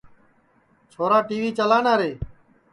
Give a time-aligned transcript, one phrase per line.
[0.91, 2.11] چھورا ٹی وی چلانا رے